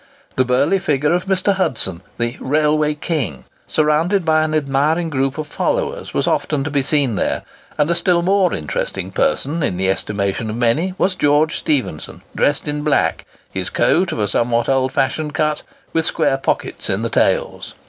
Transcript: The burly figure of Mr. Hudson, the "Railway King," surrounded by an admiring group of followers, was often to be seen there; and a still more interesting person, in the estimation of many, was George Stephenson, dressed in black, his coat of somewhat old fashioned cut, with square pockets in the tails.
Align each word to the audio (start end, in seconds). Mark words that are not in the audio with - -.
The 0.35 0.45
burly 0.45 0.79
figure 0.79 1.13
of 1.13 1.25
Mr. 1.27 1.53
Hudson, 1.57 2.01
the 2.17 2.35
"Railway 2.39 2.95
King," 2.95 3.45
surrounded 3.67 4.25
by 4.25 4.41
an 4.41 4.55
admiring 4.55 5.11
group 5.11 5.37
of 5.37 5.45
followers, 5.45 6.11
was 6.11 6.25
often 6.25 6.63
to 6.63 6.71
be 6.71 6.81
seen 6.81 7.17
there; 7.17 7.43
and 7.77 7.87
a 7.87 7.93
still 7.93 8.23
more 8.23 8.51
interesting 8.51 9.11
person, 9.11 9.61
in 9.61 9.77
the 9.77 9.91
estimation 9.91 10.49
of 10.49 10.55
many, 10.55 10.95
was 10.97 11.13
George 11.13 11.55
Stephenson, 11.59 12.23
dressed 12.35 12.67
in 12.67 12.81
black, 12.81 13.27
his 13.51 13.69
coat 13.69 14.11
of 14.11 14.27
somewhat 14.27 14.67
old 14.67 14.91
fashioned 14.91 15.35
cut, 15.35 15.61
with 15.93 16.03
square 16.03 16.39
pockets 16.39 16.89
in 16.89 17.03
the 17.03 17.09
tails. 17.09 17.75